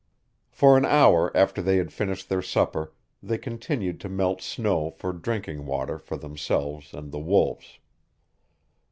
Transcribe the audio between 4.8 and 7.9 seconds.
for drinking water for themselves and the wolves.